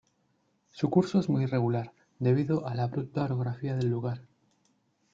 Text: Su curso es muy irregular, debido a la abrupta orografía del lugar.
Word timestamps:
Su 0.71 0.89
curso 0.89 1.19
es 1.19 1.29
muy 1.29 1.43
irregular, 1.43 1.93
debido 2.17 2.65
a 2.67 2.73
la 2.73 2.85
abrupta 2.85 3.23
orografía 3.23 3.75
del 3.75 3.91
lugar. 3.91 4.23